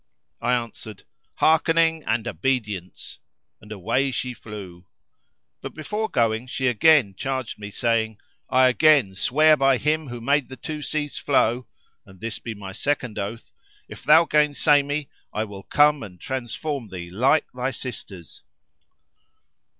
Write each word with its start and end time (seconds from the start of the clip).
I 0.41 0.55
answered, 0.55 1.03
"Hearkening 1.35 2.03
and 2.05 2.27
obedience!"; 2.27 3.19
and 3.61 3.71
away 3.71 4.09
she 4.09 4.33
flew. 4.33 4.87
But 5.61 5.75
before 5.75 6.09
going 6.09 6.47
she 6.47 6.65
again 6.65 7.13
charged 7.15 7.59
me 7.59 7.69
saying, 7.69 8.17
"I 8.49 8.67
again 8.69 9.13
swear 9.13 9.55
by 9.55 9.77
Him 9.77 10.07
who 10.07 10.19
made 10.19 10.49
the 10.49 10.57
two 10.57 10.81
seas 10.81 11.17
flow[FN#327] 11.23 11.65
(and 12.07 12.19
this 12.19 12.39
be 12.39 12.55
my 12.55 12.71
second 12.71 13.19
oath) 13.19 13.51
if 13.87 14.01
thou 14.03 14.25
gainsay 14.25 14.81
me 14.81 15.07
I 15.33 15.43
will 15.43 15.61
come 15.61 16.01
and 16.01 16.19
transform 16.19 16.87
thee 16.87 17.11
like 17.11 17.45
thy 17.53 17.69
sisters." 17.69 18.41